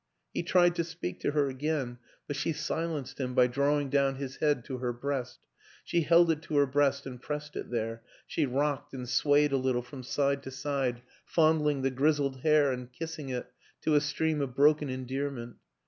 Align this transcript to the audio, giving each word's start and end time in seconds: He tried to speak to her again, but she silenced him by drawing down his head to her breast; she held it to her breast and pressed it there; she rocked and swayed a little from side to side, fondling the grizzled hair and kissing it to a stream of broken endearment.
He 0.33 0.41
tried 0.41 0.73
to 0.77 0.83
speak 0.83 1.19
to 1.19 1.29
her 1.33 1.47
again, 1.47 1.99
but 2.25 2.35
she 2.35 2.53
silenced 2.53 3.19
him 3.19 3.35
by 3.35 3.45
drawing 3.45 3.91
down 3.91 4.15
his 4.15 4.37
head 4.37 4.65
to 4.65 4.79
her 4.79 4.91
breast; 4.91 5.37
she 5.83 6.01
held 6.01 6.31
it 6.31 6.41
to 6.41 6.57
her 6.57 6.65
breast 6.65 7.05
and 7.05 7.21
pressed 7.21 7.55
it 7.55 7.69
there; 7.69 8.01
she 8.25 8.47
rocked 8.47 8.93
and 8.95 9.07
swayed 9.07 9.51
a 9.51 9.57
little 9.57 9.83
from 9.83 10.01
side 10.01 10.41
to 10.41 10.49
side, 10.49 11.03
fondling 11.23 11.83
the 11.83 11.91
grizzled 11.91 12.39
hair 12.39 12.71
and 12.71 12.91
kissing 12.91 13.29
it 13.29 13.51
to 13.81 13.93
a 13.93 14.01
stream 14.01 14.41
of 14.41 14.55
broken 14.55 14.89
endearment. 14.89 15.57